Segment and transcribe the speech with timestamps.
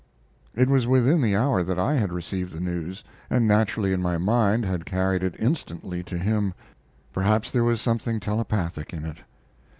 [0.55, 4.17] It was within the hour that I had received the news, and naturally in my
[4.17, 6.55] mind had carried it instantly to him.
[7.13, 9.17] Perhaps there was something telepathic in it.